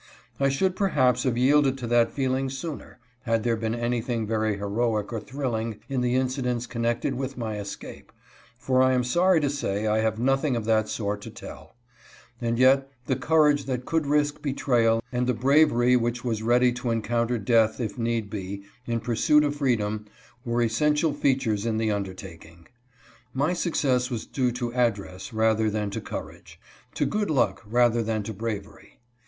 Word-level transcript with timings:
I 0.39 0.49
should 0.49 0.75
perhaps 0.75 1.25
have 1.25 1.37
yielded 1.37 1.77
to 1.77 1.85
that 1.85 2.11
feeling 2.11 2.49
sooner, 2.49 2.97
had 3.21 3.43
there 3.43 3.55
been 3.55 3.75
anything 3.75 4.25
very 4.25 4.57
heroic 4.57 5.13
or 5.13 5.19
thrilling 5.19 5.77
in 5.89 6.01
the 6.01 6.15
incidents 6.15 6.65
connected 6.65 7.13
with 7.13 7.37
my 7.37 7.59
escape, 7.59 8.11
for 8.57 8.81
I 8.81 8.93
am 8.93 9.03
sorry 9.03 9.39
to 9.41 9.47
say 9.47 9.85
I 9.85 9.99
have 9.99 10.17
nothing 10.17 10.55
of 10.55 10.65
that 10.65 10.89
sort 10.89 11.21
to 11.21 11.29
tell; 11.29 11.75
and 12.41 12.57
yet 12.57 12.89
the 13.05 13.15
courage 13.15 13.65
that 13.65 13.85
could 13.85 14.07
risk 14.07 14.41
betrayal 14.41 15.03
and 15.11 15.27
the 15.27 15.35
bravery 15.35 15.95
which 15.95 16.23
was 16.23 16.41
ready 16.41 16.71
to 16.71 16.89
encounter 16.89 17.37
death 17.37 17.79
if 17.79 17.99
need 17.99 18.27
be, 18.27 18.63
in 18.87 19.01
pursuit 19.01 19.43
of 19.43 19.57
freedom, 19.57 20.07
were 20.43 20.63
essential 20.63 21.13
features 21.13 21.63
in 21.63 21.77
the 21.77 21.91
undertaking. 21.91 22.67
My 23.35 23.53
success 23.53 24.09
was 24.09 24.25
due 24.25 24.51
to 24.53 24.73
address 24.73 25.31
rather 25.31 25.69
than 25.69 25.91
to 25.91 26.01
courage; 26.01 26.59
to 26.95 27.05
good 27.05 27.29
luck 27.29 27.61
rather 27.67 28.01
than 28.01 28.23
to 28.23 28.33
bravery. 28.33 28.99